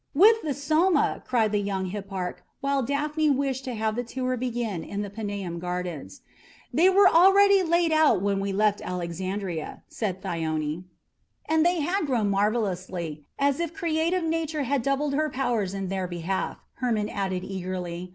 "With 0.15 0.41
the 0.41 0.55
Soma!" 0.55 1.21
cried 1.27 1.51
the 1.51 1.61
young 1.61 1.91
hipparch, 1.91 2.37
while 2.59 2.81
Daphne 2.81 3.29
wished 3.29 3.63
to 3.65 3.75
have 3.75 3.95
the 3.95 4.03
tour 4.03 4.35
begin 4.35 4.83
in 4.83 5.03
the 5.03 5.11
Paneum 5.11 5.59
gardens. 5.59 6.21
"They 6.73 6.89
were 6.89 7.07
already 7.07 7.61
laid 7.61 7.91
out 7.91 8.19
when 8.19 8.39
we 8.39 8.51
left 8.51 8.81
Alexandria," 8.81 9.83
said 9.89 10.23
Thyone. 10.23 10.85
"And 11.47 11.63
they 11.63 11.81
have 11.81 12.07
grown 12.07 12.31
marvellously, 12.31 13.25
as 13.37 13.59
if 13.59 13.75
creative 13.75 14.23
Nature 14.23 14.63
had 14.63 14.81
doubled 14.81 15.13
her 15.13 15.29
powers 15.29 15.75
in 15.75 15.89
their 15.89 16.07
behalf," 16.07 16.57
Hermon 16.77 17.07
added 17.07 17.43
eagerly. 17.43 18.09